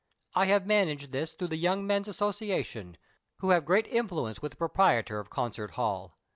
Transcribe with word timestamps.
I 0.33 0.45
have 0.45 0.65
managed 0.65 1.11
this 1.11 1.33
through 1.33 1.49
the 1.49 1.57
Young 1.59 1.85
Men's 1.85 2.07
Association, 2.07 2.97
wlio 3.39 3.53
have 3.53 3.65
great 3.65 3.85
intiuence 3.85 4.41
with 4.41 4.53
the 4.53 4.57
proprietor 4.57 5.19
of 5.19 5.29
Concert 5.29 5.69
Hall. 5.77 6.17